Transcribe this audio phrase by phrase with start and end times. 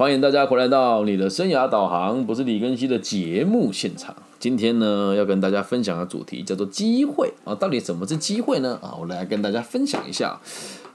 [0.00, 4.16] 欢迎大家回来到你的生涯导航，不是李根熙的节目现场。
[4.38, 8.78] 今天呢，要跟大家分享的主题叫做机会啊，到底什么是机会呢？
[8.80, 10.40] 啊，我来跟大家分享一下。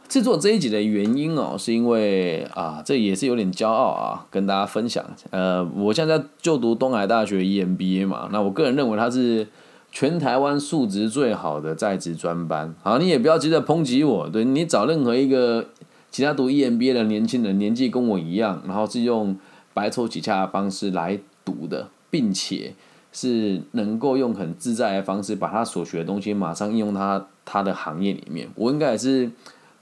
[0.10, 5.06] 制作这一集的原因哦，是因为啊，这也是有点骄傲啊，跟大家分享。
[5.29, 9.47] 呃，我现在就读东海大学 EMBA 嘛，那我个人认为它是
[9.92, 12.74] 全台湾素质最好的在职专班。
[12.81, 15.67] 好，你也不要急着抨击我，对你找任何一个
[16.16, 19.36] 其他读 EMBA 的年轻人，年纪跟我一样，然后是用
[19.73, 22.73] 白手起家的方式来读的，并且
[23.12, 29.30] 是能够用很自在的方式把他所学的东西马上应用他他的行业里面，我应该也是。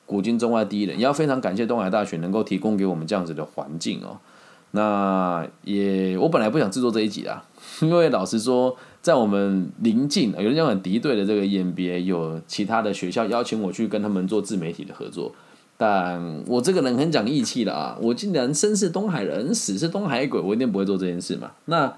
[0.05, 4.18] 古今中外第一人，也要非常感谢东海大学能够提供给我们这样子的环境哦。
[4.71, 7.41] 那也，我本来不想制作这一集的，
[7.79, 15.34] 因为老实说，在我们临近有人讲很敌对的这个 EMBA，有其他的学校邀请我去跟他们做自媒体的合作，
[15.83, 21.51] 但我这个人很讲义气的啊，我既然生是东海人，死是东海鬼，我一定不会做这件事嘛。
[21.65, 21.93] 那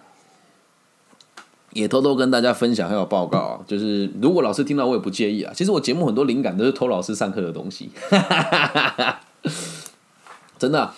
[1.73, 5.53] 也偷偷跟大家分享还有报告啊，就是如果老师听到我也不介意啊。
[5.55, 7.91] 其实我节目很多灵感都是偷老师上课的东西，
[10.57, 10.91] 真的。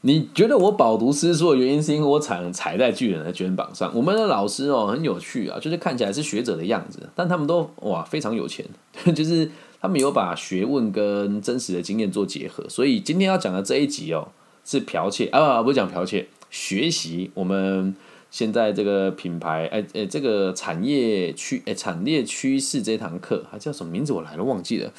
[0.00, 3.92] 你觉得我饱读诗书的原因是因为我踩踩在巨人的肩膀上。
[3.94, 8.64] 我们的老师哦很有趣啊，就是看起来是学者的样子，但他们都哇非常有钱，
[9.14, 9.48] 就是
[9.80, 12.68] 他们有把学问跟真实的经验做结合。
[12.68, 14.28] 所以今天要讲的这一集哦
[14.64, 17.94] 是剽窃啊不是讲剽窃，学习我们。
[18.30, 24.12] 现在这个品牌，哎哎，这个产业趋哎产业趋势这堂课，还叫什么名字？
[24.12, 24.92] 我来了忘记了，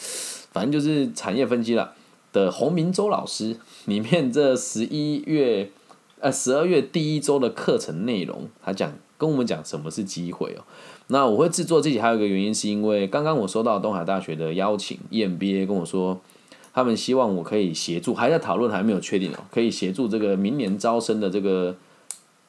[0.52, 1.94] 反正就是产业分析了
[2.34, 5.70] 的洪明洲老师里面这十一月
[6.20, 10.66] 呃十二月第一周的课程内容，他讲跟我们讲什么是机会哦。
[11.12, 16.22] 那我会制作这集还有一个原因，是因为刚刚我收到东海大学的邀请，EMBA 跟我说，
[16.72, 21.76] 他们希望我可以协助，还在讨论，还没有确定哦，可以协助这个明年招生的这个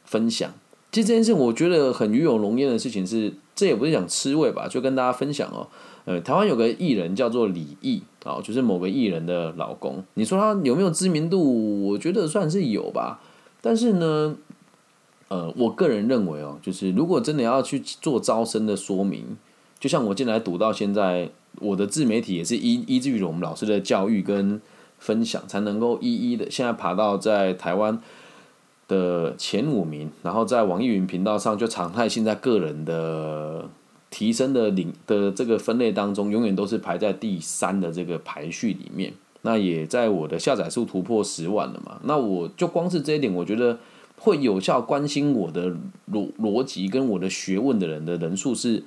[0.04, 0.52] 分享。
[0.92, 5.66] 其实这件事我觉得很与有荣焉的事情是，这也不是讲吃味吧，就跟大家分享哦。
[6.04, 10.04] 呃，台湾有个艺人叫做李毅啊，就是某个艺人的老公。
[10.14, 11.88] 你说他有没有知名度？
[11.88, 13.20] 我觉得算是有吧。
[13.62, 14.36] 但是呢，
[15.30, 19.38] 呃，我个人认为哦，就是如果真的要去做招生的说明，
[19.80, 24.60] 就像我进来读到现在，我的自媒体也是依依据于我们老师的教育跟
[24.98, 27.98] 分享，才能够一一的现在爬到在台湾。
[28.88, 33.68] 的前五名，然后在网易云频道上就常态性在个人的
[34.10, 39.12] 提升的领的这个分类当中，永远都是排在第三的这个排序里面。
[39.42, 42.00] 那也在我的下载数突破十万了嘛？
[42.02, 43.78] 那我就光是这一点，我觉得
[44.20, 45.70] 会有效关心我的
[46.12, 48.84] 逻逻辑跟我的学问的人的人数是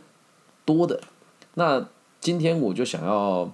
[0.64, 1.02] 多的。
[1.56, 1.90] 那
[2.22, 3.52] 今天我就想要，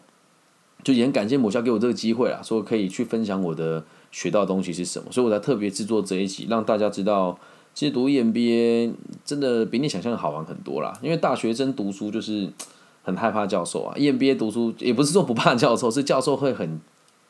[0.84, 3.84] 就也很感谢母校给我这个机会啊，说可以去分享我的。
[4.12, 5.12] 学到东西是什么？
[5.12, 7.38] 所以我才特别制作这一集，让大家知道，
[7.76, 8.92] 其实读 EMBA
[9.24, 10.98] 真的比你想象的好玩很多啦。
[11.04, 12.52] 因为大学生读书就是
[13.04, 16.82] 很害怕教授啊，EMBA 读书也不是说不怕教授，是教授会很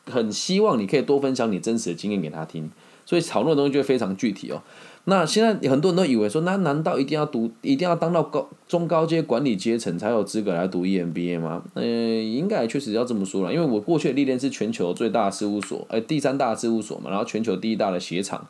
[0.06, 2.70] 很希望你可以多分享你真实的经验给他听，
[3.04, 4.62] 所以讨论的东西就会非常具体哦。
[5.04, 11.62] 那现在很多人都以为说，那难道一定要读，一定要当到高中高阶管理阶层才有资格来读 EMBA 吗？
[11.74, 18.46] 呃，应该确实要这么说了，因为我过去的历练是全球最大的事务所，呃，第三大事务所嘛，然后全球第一大的鞋厂，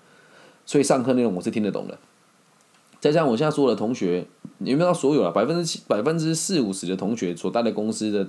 [0.66, 1.96] 所以上课内容我是听得懂的。
[2.98, 4.26] 再加上我现在所有的同学，
[4.58, 5.30] 你有没有到所有啊？
[5.30, 8.26] 百分之七、百分之四五十的同学所在的公司的。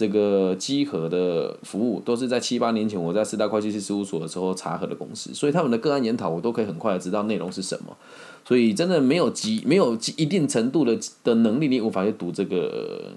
[0.00, 7.94] 这个稽核的服务都是在七八年前我在四大会计师事务所的时候查核的公司，所以他们的个案研讨我都可以很快的知道内容是什么。
[8.42, 13.12] 所以真的没有极没有一定程度的的能力，你无法去读这个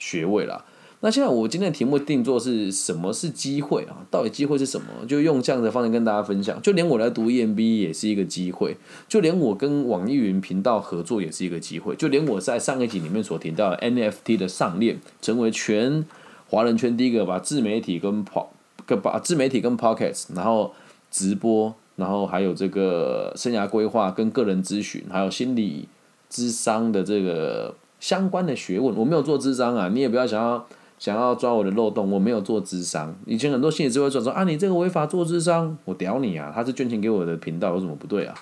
[0.00, 0.64] 学位啦。
[1.02, 4.02] 那现在我今天的题目定做是什么是机会啊？
[4.10, 4.86] 到底机会是什么？
[5.06, 6.60] 就用这样的方式跟大家分享。
[6.62, 16.04] 就连我来读 EMB 也是一个机会，就连我跟网易云频道合作也是一个机会，就连我在上一集里面所提到 NFT 的上链，成为全
[16.48, 18.46] 华人圈第一个把自媒体跟 p
[18.86, 20.72] 跟把自媒体跟 Pockets，然后
[21.10, 25.88] 直播，然后还有这个生涯规划跟个人咨询，还有心理
[26.28, 30.66] 智商的这个相关的学问，我没有做智商啊，你也不要想要。
[30.96, 33.14] 想要抓我的漏洞，我没有做智商。
[33.26, 36.52] 以前很多心理智慧说说啊，你这个违法做智商，我屌你啊！
[36.54, 38.34] 他是捐钱给我的频道，有什么不对啊？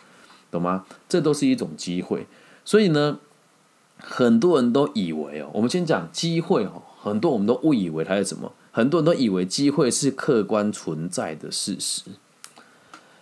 [0.50, 0.84] 懂吗？
[1.08, 2.26] 这都是一种机会。
[2.64, 3.18] 所以呢，
[3.98, 8.52] 很多人都以为哦，我们先讲机会哦，很多我们都误以为它是什么？
[8.70, 12.02] 很多人都以为机会是客观存在的事实。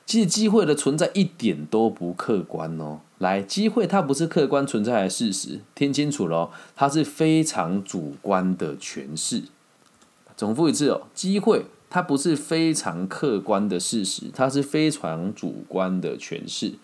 [0.05, 3.01] 其实机会的存在一点都不客观哦。
[3.19, 9.45] 来，机会它不是客观存在的事实，听清楚了，它是非常主观的诠释。
[10.37, 16.75] 重复一次哦，机会它不是非常客观的事实，它是非常主观的诠释。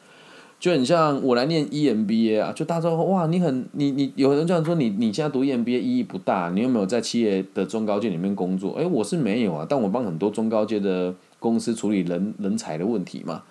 [0.67, 8.73] 就很像我来念 EMBA 啊，就大家说哇，你很你你有人这样说你你现在读 EMBA 意义不大，你有没有在企业的中高阶里面工作？
[8.73, 13.45] 诶，我是没有啊，但我帮很多中高阶的公司处理人人才的问题嘛。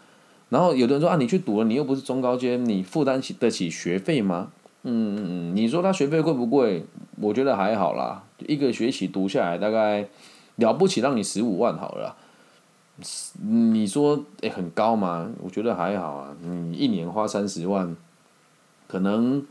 [0.50, 4.50] 然后有的人说啊，你去读了，你又不是中高阶，你负担起得起学费吗？
[4.84, 6.84] 嗯嗯嗯，你说他学费贵不贵？
[7.22, 10.06] 我觉得还好啦，一个学期读下来大概
[10.58, 12.18] 了不起，让你十五万好了。
[13.42, 15.30] 你说诶很高吗？
[15.42, 16.36] 我觉得还好啊。
[16.42, 17.96] 你一年花三十万，
[18.88, 19.46] 可能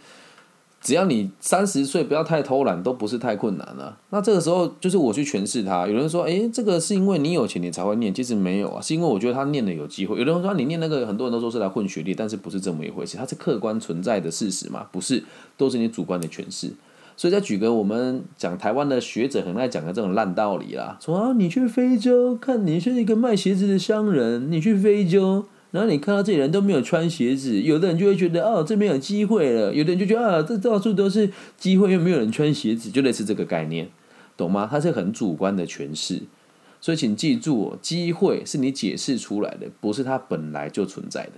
[0.81, 3.99] 只要你三十岁不要太偷懒，都不是太困难了。
[4.11, 5.87] 那这个时候就是我去诠释它。
[5.87, 10.19] 有人说，诶，这个是因为你有钱你才会念，其实没有啊，是因为我觉得他念的有机会。
[10.19, 14.87] 有人说你念那个，很多人都说是来混学历，但是不是这么一回事，它是客观存在的事实嘛？
[14.93, 15.25] 不是，
[15.57, 16.73] 都是你主观的诠释。
[17.17, 33.89] 所以再举个我们讲台湾的学者很爱讲的这种烂道理啦，说啊，你去非洲看你是一个卖鞋子的商人，你去非洲，然后你看到这里人都没有穿鞋子，有的人就会觉得哦这边有机会了，有的人就觉得啊这到处都是机会，又没有人穿鞋子，就类似这个概念，
[34.37, 34.67] 懂吗？
[34.69, 36.23] 它是很主观的诠释，
[36.81, 41.35] 所以请记住，机会是你解释出来的，不是它本来就存在的，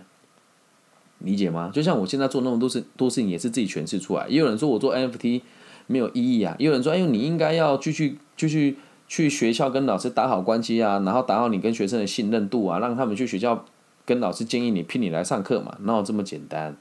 [1.18, 1.70] 理解吗？
[1.70, 5.42] 就像我现在做那么多事多事情，也是自己诠释出来，也有人说我做 NFT。
[5.86, 6.56] 没有意义啊！
[6.58, 13.64] 有人说：“哎呦，你应该要继续继续去学校跟老师打好关系啊，然后打好你跟学生的信任度啊，让他们去学校
[14.04, 16.76] 跟老师建议你聘你来上课嘛，哪有这么简单，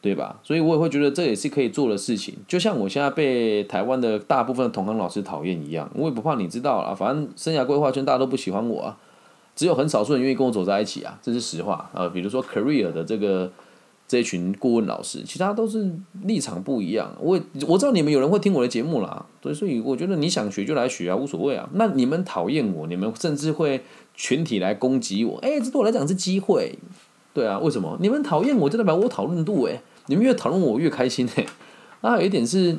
[0.00, 0.40] 对吧？
[0.42, 2.34] 所以我也会觉得这也是可以做的事情。
[2.48, 6.94] 就像我现在被台湾的大部分同行老师讨厌一样，我也不怕你知道了。
[6.94, 8.98] 反正生涯规划圈大家都不喜欢我啊，
[9.54, 12.08] 只有很少数人愿意跟我走在一起啊，这是实话啊。
[12.08, 13.50] 比如说 career 的这个。”
[14.12, 15.90] 这群顾问老师，其他都是
[16.24, 17.16] 立场不一样。
[17.18, 21.66] 我我知道你们有人会听我的节目啦，所以所以我觉得你想学就来学啊，无所谓啊。
[21.72, 23.80] 那你们讨厌我，你们甚至会
[24.14, 26.78] 群体来攻击我，哎，这对我来讲是机会，
[27.32, 27.96] 对啊，为什么？
[28.02, 31.46] 你们讨厌我，就代表我讨论度哎，你们越讨论我越开心哎。
[32.02, 32.76] 那有一点是。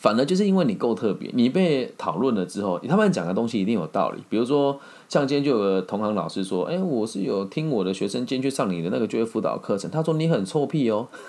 [0.00, 4.22] 反而就是因为你够特别，你被讨论了之后，他们讲的东西一定有道理。
[4.30, 4.80] 比如说，
[5.10, 11.06] 像今天就有个同行老师说：“哎，我是有听我的学生今天去上你的那个就业辅导课程，他说你很臭屁哦。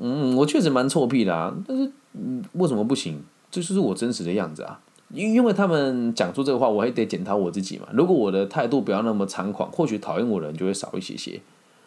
[0.00, 3.22] 嗯，我确实蛮臭屁的啊，但是嗯，为什么不行？
[3.50, 4.80] 这就是我真实的样子啊。
[5.12, 7.86] 因因为他们讲出这个话，我还得检讨我自己嘛。
[7.92, 11.38] 如果我的态度不要那么猖狂，或许讨厌我的人就会少一些些。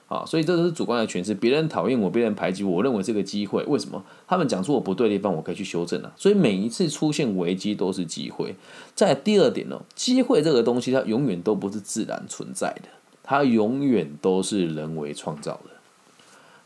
[0.09, 1.33] 啊，所以这都是主观的诠释。
[1.35, 3.63] 别人讨厌我，别人排挤我，我认为是个机会。
[3.65, 4.03] 为什么？
[4.27, 6.11] 他们讲出我不对的地方，我可以去修正啊。
[6.17, 8.55] 所以每一次出现危机都是机会。
[8.95, 12.89] 在第二点呢，机会这个东西它永远都不是自然存在的，
[13.23, 15.69] 它永远都是人为创造的。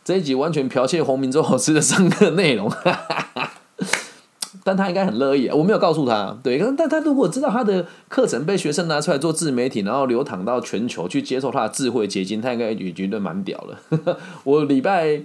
[0.05, 2.71] 这一集完全剽窃洪明洲老师的上课内容。
[4.65, 13.57] 但他应该很乐意，我没有告诉他，对，但他如果知道他的课程被学生拿出来做自媒体，然后流淌到全球去接受他的智慧结晶，他应该也觉得蛮屌
[13.91, 14.17] 的。
[14.45, 15.21] 我礼拜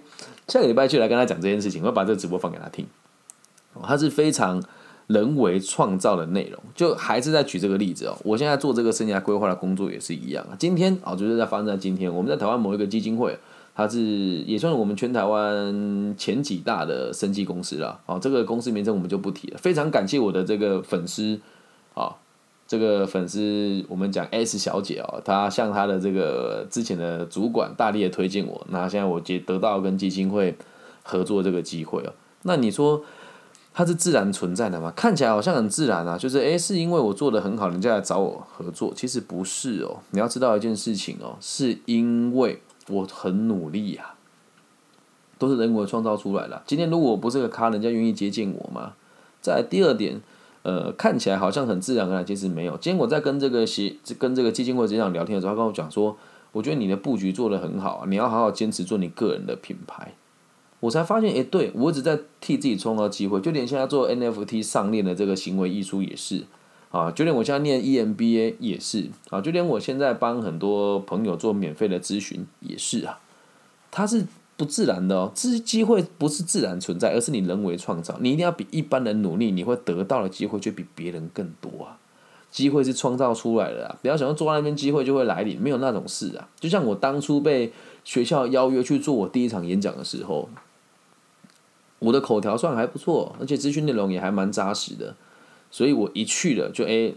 [0.48, 2.84] 下个礼拜就来跟他讲这件事情，我要把这个直播放给他听。
[3.82, 4.60] 他是非常
[5.06, 8.16] 人为创造的内容，就还是在举这个例子哦。
[8.24, 10.56] 我现在做这个生涯规划的工作也是一样啊。
[10.58, 13.38] 今天哦，就是在发生在今天，我们在台湾某一个基金会。
[13.78, 14.00] 它是
[14.42, 19.58] 也算是我们全台湾前几大的生技公司了，哦，这个公司名称我们就不提了。
[19.58, 21.38] 非常感谢我的这个粉丝，
[21.94, 22.16] 啊，
[22.66, 30.56] 这个粉丝我们讲 S 小姐哦，她向她的这个之前的主管大力的推荐我，那现在我接得到跟基金会
[31.04, 32.12] 合作这个机会哦。
[32.42, 33.04] 那你说
[33.72, 34.92] 它是自然存在的吗？
[34.96, 39.98] 看起来好像很自然啊，就是诶，是因为我做的很好，人家来找我合作，其实不是哦。
[40.10, 42.60] 你要知道一件事情哦，是因为。
[42.88, 44.14] 我很努力呀，
[45.38, 46.62] 都是人为创造出来的。
[46.66, 48.94] 今天如果不是个咖，人家愿意接近我吗？
[49.40, 50.20] 在第二点，
[50.62, 52.72] 呃，看起来好像很自然而然，其实没有。
[52.78, 56.16] 今天我在跟这个协跟这个基金会这样聊天的时候，他跟我讲说，
[56.52, 60.14] 我觉得你的布局做得很好，你要好好坚持做你个人的品牌。
[60.80, 66.44] 我才发现，哎，对我一直在替自己创造机会，就连现在做 NFT 上链的这个行为艺术也是。
[66.90, 73.20] 啊，就连我现在念 EMBA 也是啊，就连我现在帮很多朋友做免费的咨询也是啊，
[73.90, 74.24] 它是
[74.56, 78.16] 不自然的哦，这机会不是自然存在，而是你人为创造。
[78.20, 81.98] 你一定要比一般人努力，你会得到的机会就比别人更多啊。
[82.50, 86.48] 机会是创造出来的啊，不要想要坐在那边机会就会来临，没有那种事啊。
[86.58, 87.70] 就像我当初被
[88.04, 90.48] 学校邀约去做我第一场演讲的时候，
[91.98, 95.14] 我的口条算还不错，而且资讯内容也还蛮扎实的。
[95.70, 97.12] 所以我一去了就哎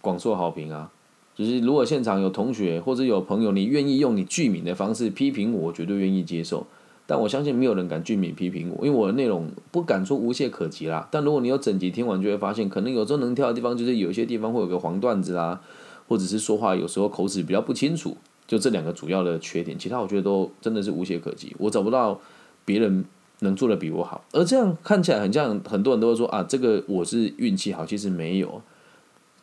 [0.00, 0.90] 广受好评啊，
[1.34, 6.66] 就是如果现场有同学或者有朋友，你愿意用你剧名的方式批评我，我绝对愿意接受。
[7.08, 11.06] 但我相信没有人敢剧名批评我，因为我的内容不敢说无懈可击啦。
[11.08, 15.60] 但如果你有整集听完，就会发现，可能有时候能跳的地方，就是有一些地方会有个黄段子啦，
[16.08, 18.16] 或者是说话有时候口齿比较不清楚，
[18.48, 19.78] 就这两个主要的缺点。
[19.78, 22.20] 其他我觉得都真的是无懈可击，我找不到
[22.64, 23.04] 别人
[23.40, 24.24] 能做的比我好。
[24.32, 28.62] 而这样看起来很像很多人都会说啊，这个我是运气好，其实没有。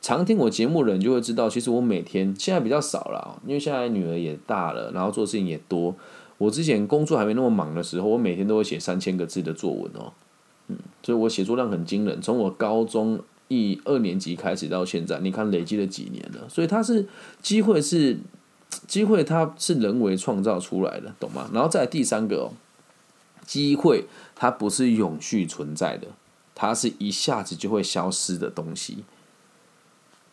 [0.01, 5.95] 常听我节目的人就会知道，其实我每天现在比较少了，因为现在女儿也大了，然后做事情也多。
[6.37, 10.11] 我之前工作还没那么忙的时候，我每天都会写三千个字的作文哦，
[10.67, 12.21] 嗯，所以我写作量很惊人。
[12.21, 16.49] 从我高中一二年级开始到现在，你看累积了几年了。
[16.49, 17.07] 所以它是
[17.41, 18.17] 机会是
[18.87, 21.49] 机会，它是人为创造出来的，懂吗？
[21.53, 22.51] 然后再第三个哦，
[23.45, 26.07] 机会它不是永续存在的，
[26.53, 29.03] 它是一下子就会消失的东西。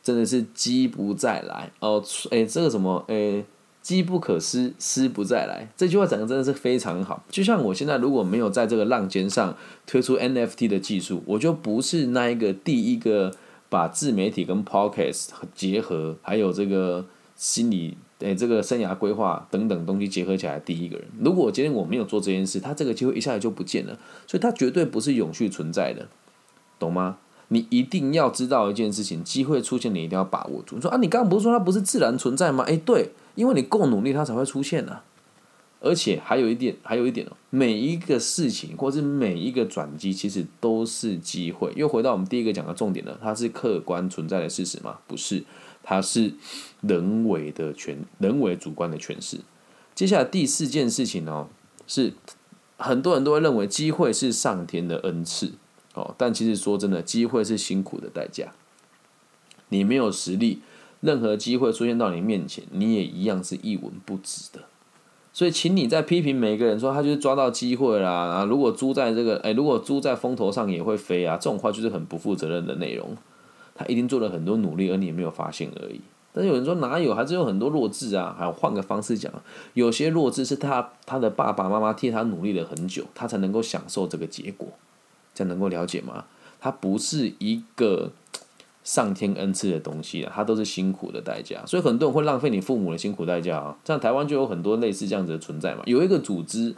[0.02, 3.44] 真的是机不再来哦，哎，这个什么，哎，
[3.82, 5.68] 机不可失，失不再来。
[5.76, 7.22] 这句话讲的真的是非常好。
[7.30, 9.54] 就像我现在如果没有在这个浪尖上
[9.86, 13.34] 推出 NFT 的技术，我就不是那一个第一个
[13.68, 17.04] 把自媒体跟 Podcast 结合，还有这个
[17.36, 21.06] 心理，哎，这个生涯规划等等东西结合起来第一个人。
[21.18, 26.08] 如果今天我没有做这件事，他这个机会一下子就不见了，所以它绝对不是永续存在的，
[26.78, 27.18] 懂吗？
[27.48, 30.76] 你一定要知道一件事情，机会出现，你一定要把握住。
[30.76, 32.62] 你说啊，你刚刚不是说它不是自然存在吗？
[32.64, 35.00] 诶，对，因为你够努力，它才会出现呢。
[35.82, 41.72] 而且还有一点，还有一点哦，每一个事情或是每一个转机，其实都是机会。
[41.74, 44.98] 又回到我们第一个讲的重点了，它是客观存在的事实吗？
[45.08, 45.42] 不是，
[45.90, 46.34] 它是
[46.82, 49.38] 人为的诠，人为主观的诠释。
[49.92, 51.48] 接下来第四件事情呢，
[51.88, 52.12] 是
[52.76, 55.54] 很多人都会认为机会是上天的恩赐。
[55.94, 58.52] 哦，但其实说真的，机会是辛苦的代价。
[59.70, 60.60] 你没有实力，
[61.00, 64.60] 任何机会出现到你面前，你也一样是一文不值的。
[65.32, 73.16] 所以，请你在批评每一个人说他就是抓到机会啦，啊，如果猪在这个，哎，如果猪在风头上也会飞啊，这种话就是很不负责任的内容。
[73.80, 76.02] 他一定做了很多努力，而你也没有发现而已。
[76.34, 78.36] 但是有人说哪有，还是有很多弱智啊。
[78.38, 79.32] 还有换个方式讲，
[79.72, 84.68] 有些弱智是他他的爸爸妈妈替他努力了很久，他才能够享受这个结果。
[85.34, 86.26] 这样能够了解吗？
[86.60, 88.10] 他不是一个
[88.84, 91.64] 上天恩赐的东西啊，他都是辛苦的代价。
[91.64, 93.74] 所以很多人会浪费你父母的辛苦代价啊。
[93.86, 95.82] 像台湾就有很多类似这样子的存在嘛。
[95.86, 96.74] 有一个组织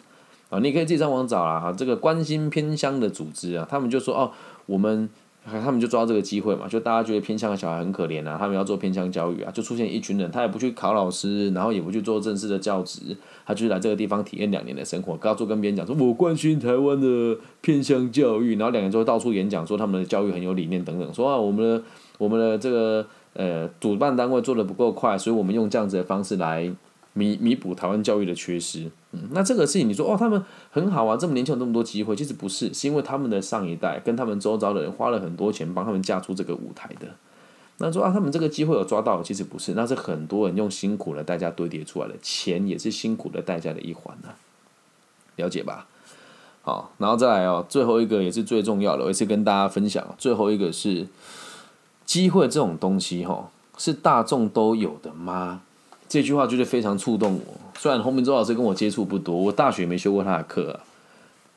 [0.50, 4.30] 啊，你可以自己上网找啦哈，这个关心偏乡的组织啊，他们就说哦，
[4.66, 5.10] 我们。
[5.44, 21.82] 他们就抓这个机会嘛，就大家觉得偏乡的小孩很可怜啊，他们要做偏乡教育啊，就出现一群人，他也不去考老师，然后也不去做正式的教职，他就来这个地方体验两年的生活，到处跟别人讲说，我关心台湾的偏乡教育，然后两年之后到处演讲，说他们的教育很有理念等等，说啊，我们的
[22.18, 26.72] 我们的这个呃主办单位做的不够快，所以我们用这样子的方式来。
[27.14, 37.08] 弥弥补台湾教育的缺失，嗯，那这个事情你说哦，他们很好啊，这么年轻有那么多机会，其实不是，是因为他们的上一代跟他们周遭的人花了很多钱帮他们架出这个舞台的。
[37.78, 44.28] 那说啊，他们这个机会有抓到，其实不是，那是很多人用辛苦的代价堆叠出来的，钱也是辛苦的代价的一环呢，
[45.36, 45.86] 了解吧？
[46.62, 51.08] 好，然后再来哦，最后一个也是最重要的，我也是跟大家分享，最后一个是
[52.06, 55.62] 机会这种东西，哈，是大众都有的吗？
[56.12, 57.58] 这句话就是非常触动我。
[57.78, 60.78] 虽然洪明洲老师跟我接触不多，我大学没修过他的课。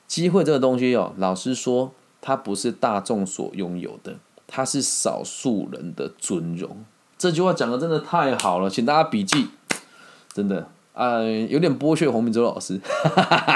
[0.08, 4.16] 机会这个东西哦，老师说它不是大众所拥有的，
[4.48, 6.86] 它是少数人的尊荣。
[7.18, 9.50] 这句话讲的真的太好了，请大家笔记。
[10.32, 12.80] 真的呃，有点剥削洪明洲老师。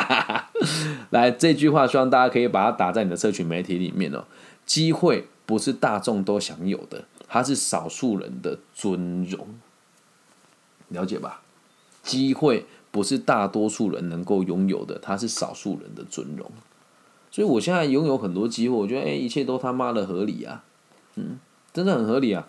[1.11, 4.25] 来，这句话希望大家可以把它打在你的社群媒体里面哦。
[4.65, 9.47] 机会不是大众都享有的，它是少数人的尊荣。
[10.89, 11.41] 了解吧，
[12.03, 16.51] 机会不是大多数人能够拥有的，它是少数人的尊荣。
[17.31, 20.63] 所以我现在拥有很多机会，我觉得哎，一切都他妈的合理啊，
[21.15, 21.39] 嗯，
[21.71, 22.47] 真的很合理啊。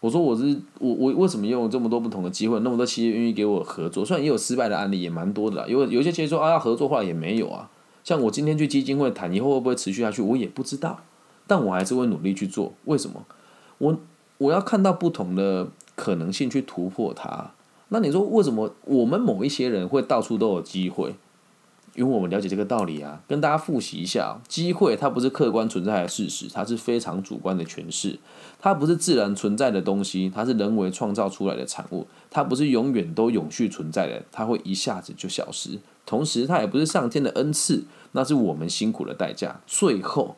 [0.00, 4.04] 我说我是我我为什么拥有这么多不同的机会，那么多企业愿意给我合作？
[4.04, 5.66] 虽然也有失败的案例，也蛮多的。
[5.66, 7.70] 有有些企业说啊要合作，后来也没有啊。
[8.04, 11.00] 像我今天去基金会谈，以后会不会持续下去，我也不知道。
[11.46, 12.74] 但我还是会努力去做。
[12.84, 13.24] 为什么？
[13.78, 13.98] 我
[14.36, 15.68] 我要看到不同的。
[15.94, 17.52] 可能性去突破它，
[17.88, 21.14] 那你说为什么我们某一些人会到处都有机会？
[21.94, 23.22] 因为我们了解这个道理啊。
[23.28, 28.18] 跟大家复习一下，机会它不是客观存在的事实，它是非常主观的诠释。
[28.58, 32.08] 它不是自然存在的东西，它是人为创造出来的产物。
[32.30, 35.78] 它不是永远都永续存在的，它会一下子就消失。
[36.04, 39.60] 同时，它也不是上天的恩赐，那是我们辛苦的代价。
[39.64, 40.34] 最后，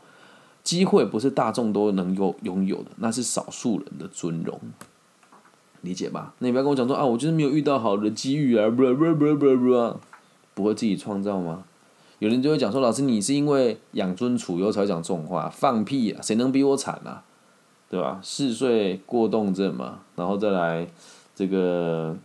[0.63, 4.61] 机会不是大众都能够拥有的，那是少数人的尊荣。
[5.83, 6.35] 理解吧？
[6.39, 9.97] 那你不要跟我讲说啊，我就是没有遇到好的机遇啊，不不不不不！
[10.55, 11.65] 不会自己创造吗？
[12.19, 16.23] 有人就会讲说，老师你是因为养尊处优才讲这种话，放屁啊！
[16.23, 17.23] 谁能比我惨啊？
[17.89, 18.19] 对吧？
[18.23, 20.87] 四岁过动症嘛，然后再来
[21.35, 22.17] 这个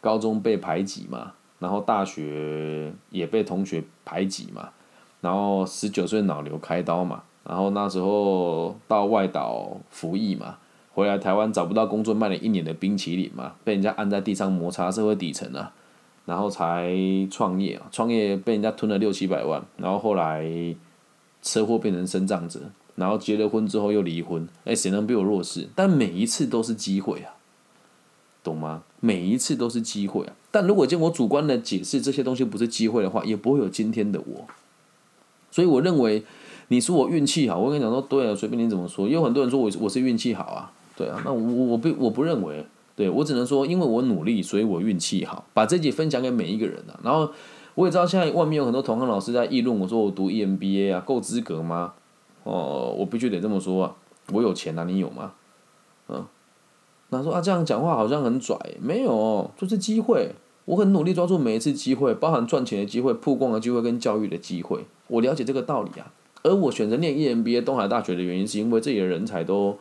[0.00, 4.68] 高中被排挤嘛，然后大学也被同学排挤嘛，
[5.20, 10.58] 然后十九岁脑瘤开刀嘛，然后那时候到外岛服役嘛，
[10.92, 15.72] 回来台湾找不到工作，卖了一年的冰淇淋嘛，被人家按在地上摩擦社会底层啊，
[16.26, 16.94] 然后才
[17.30, 20.44] 创业啊，创业被人家吞了六七百万，然后后来
[21.42, 22.60] 车祸变成身障者。
[22.96, 25.66] 然后结了婚之后又离婚，哎，谁能比我弱势？
[25.74, 27.32] 但每一次都是机会啊，
[28.44, 28.82] 懂吗？
[28.98, 30.34] 每一次都是机会啊。
[30.50, 34.46] 但如果经我主观的解释这些东西不是机会的话，也不会有今天的我。
[35.50, 36.24] 所以我认为，
[36.68, 39.08] 你说我运气好，我跟你讲说，对啊，随便你怎么说。
[39.08, 45.46] 也有很多人说我我是运气好啊，对啊，那我我不我不认为，对我只能说，因为我努力，所以我运气好。
[45.54, 47.00] 把这集分享给每一个人啊。
[47.02, 47.30] 然后
[47.74, 51.94] 我也知道现在外面有很多同行老师在议论我说我读 EMBA 啊，够资格吗？
[52.42, 53.96] 哦，我必须得这么说啊！
[54.32, 55.32] 我有钱啊，你有吗？
[56.10, 56.26] 嗯，
[57.08, 60.34] 那说啊，这样讲话好像很拽，没有，就是机会。
[60.66, 64.84] 我很努力抓住每一次机会，包含赚钱的机会、曝光的机会跟教育的机会。
[65.08, 66.12] 我了解这个道理啊。
[66.42, 69.76] 而我选择念 EMBA 东海大学的原因，是因为这里的人才都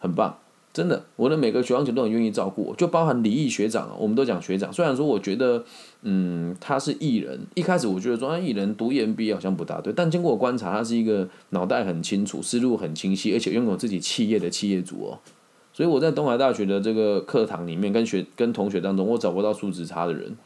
[0.00, 0.36] 很棒。
[0.72, 4.72] 真的，我的每个学长姐都很愿意照顾我，就包含李毅学长，我们都讲学长。
[4.72, 5.64] 虽然说我觉得，
[6.02, 15.18] 嗯，他是艺人，一开始我觉得说艺人读 EMBA 好像不大对，但经过我观察，他是一个脑袋很清楚、思路很清晰，而且拥有自己企业的企业主哦。
[15.72, 20.36] 所以我在东海大学的这个课堂里面，跟学跟同学当中，我找不到素质差的人，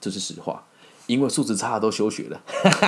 [0.00, 0.62] 这是实话，
[1.08, 2.40] 因为素质差的都休学了，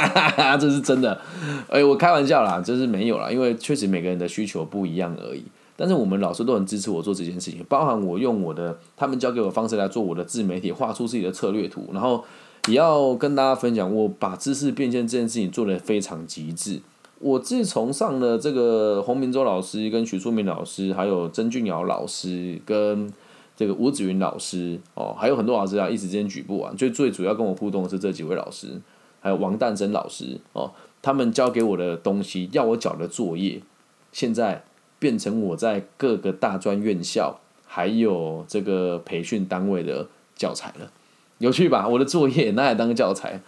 [0.60, 1.20] 这是真的。
[1.68, 5.42] 哎，我开玩笑啦，这是没有啦，因为确实每个人的需求不一样而已。
[5.80, 12.25] 但是我们老师都很支持我做这件事情，包含我用我的他们教给我方式来做我的自媒体，画出自己的策略图，然后
[12.66, 16.80] 也要跟大家分享，我把知识变现这件事情做得非常极致。
[17.20, 23.08] 我自从上了这个洪明洲老师、跟许淑明老师，还有曾俊尧老师、跟
[23.56, 26.76] 这个吴子云老师哦，还有很多老师啊，一时间举不完。
[26.76, 28.80] 最最主要跟我互动的是这几位老师，
[29.21, 33.62] 还有王诞生老师哦，他们教给我的东西，要我缴的作业，
[34.10, 34.64] 现在。
[34.99, 40.91] 变成我在各个大专院校还有这个培训单位的教材了，
[41.39, 41.87] 有趣吧？
[41.87, 43.41] 我的作业拿来当个教材，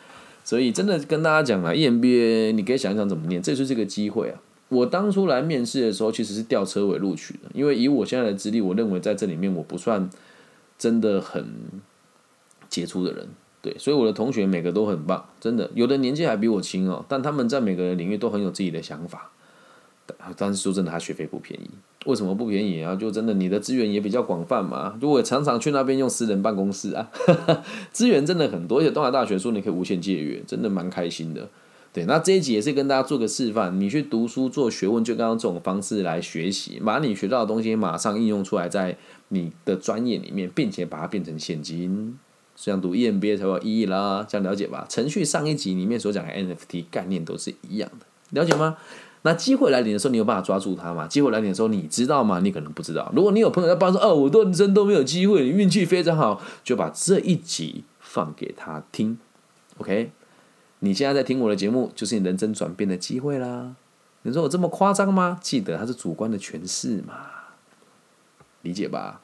[0.45, 4.41] 所以真的跟大家讲啊，EMBA 你可以想一想怎么念，这就是个机会啊！
[4.69, 10.09] 我当初来面试的时候，其实是吊车尾录取的，因为以我现在的资历，我认为在这里面我不算
[10.79, 11.45] 真的很
[12.69, 13.27] 杰出的人，
[13.61, 19.33] 对，所以我的同学每个都很棒，真的，有的年纪还比我轻哦，但他们在每个人领域都很有自己的想法。
[20.37, 21.71] 但是说真的，他学费不便宜。
[22.07, 22.97] 为什么不便宜啊？
[22.97, 24.97] 就真的你的资源也比较广泛嘛。
[25.01, 27.11] 就我常常去那边用私人办公室啊，
[27.93, 28.79] 资源真的很多。
[28.79, 31.49] 而且东海大学说你可以无限借阅，真的蛮开心的。
[31.93, 33.79] 对，那这一集也是跟大家做个示范。
[33.81, 38.97] 你去读书做学问，就刚刚这种方式来学习，把你学到的东西马上应用出来在
[39.29, 42.17] 你的专业里面，并且把它变成现金，
[42.55, 44.25] 这样读 EMBA 才有意义啦。
[44.27, 44.87] 这样了解吧？
[44.89, 48.07] 程序上一集里面所讲的 NFT 概念都是一样的，
[48.41, 48.79] 了解吗？
[49.23, 51.07] 那机会来临的时候，你有办法抓住它吗？
[51.07, 52.41] 机会来临的时候，你知道吗？
[52.41, 53.13] 你可能不知道。
[53.15, 59.19] 如果你有朋友在帮说，哦，我人生都没有机会，你运气非常好，就把这一集放给他听。
[59.77, 60.11] OK，
[60.79, 63.75] 你现在在听我的节目，就是你人生转变的机会啦。
[64.23, 65.39] 你说我这么夸张吗？
[65.43, 67.15] 记得它是主观的诠释嘛，
[68.63, 69.21] 理解吧？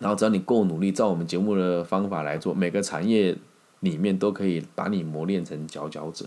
[0.00, 3.36] 然后只要你够努力，照我们节目的方法来做，每个产业
[3.80, 6.26] 里面都可以把你磨练成佼佼者。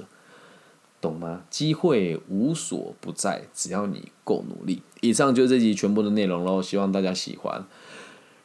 [1.00, 1.42] 懂吗？
[1.50, 4.82] 机会无所不在，只要你够努力。
[5.02, 7.64] 以上就是这集全部的内容喽，希望大家喜欢。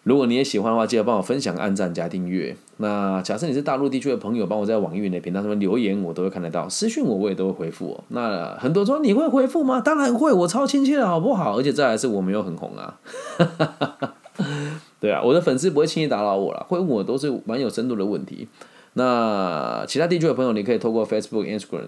[0.05, 2.57] 如果你也喜欢的话，记得帮我分享、按赞、加订阅。
[2.79, 6.69] 那假设你是大陆地区的朋友，帮我在网易云的频道上面留言，我都会看得到。
[6.69, 8.05] 私讯我，我也都会回复哦。
[8.09, 9.81] 那很多说你会回复吗？
[9.81, 11.57] 当然会，我超亲切的好不好？
[11.57, 12.99] 而且再来是我没有很红啊。
[14.99, 18.49] 对啊，我的粉丝不会轻易打扰我了，会问我都是蛮有深度的问题。
[18.95, 21.87] 那其他地区的朋友，你可以透过 Facebook、Instagram。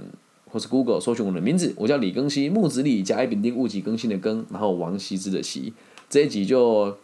[0.55, 5.75] 或是 Google 搜寻我的名字，我叫李更新，木子李加一丙丁戊己更新的更，然后王羲之的羲，
[6.09, 6.97] 这一集就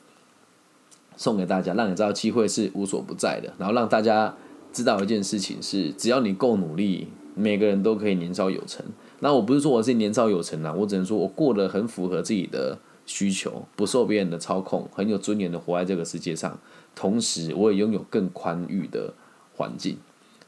[1.16, 4.36] 送给大家，让你知道机会是无所不在的，然后让大家
[4.72, 8.86] 知道一件事情是，只要你够努力，每个人都可以年少有成。
[9.18, 16.56] 那我不是说我是年少有成啊，我只能说我过得很符合自己的需求，不受别人的操控，很有尊严的活在这个世界上，
[16.94, 19.12] 同时我也拥有更宽裕的
[19.56, 19.96] 环境。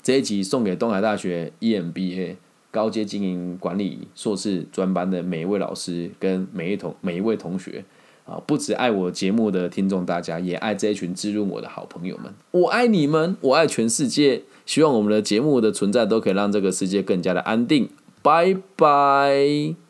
[0.05, 2.37] 这一集送给东海大学 EMBA。
[2.73, 7.85] 高阶经营管理硕士专班的每一位老师跟每一同每一位同学，
[8.25, 12.33] 啊，不止爱我节目的听众大家，也爱这一群滋润我的好朋友们。
[12.51, 14.43] 我爱你们，我爱全世界。
[14.65, 17.91] 希望我们的节目的存在都可以让这个世界更加的安定。
[18.23, 19.82] 拜拜。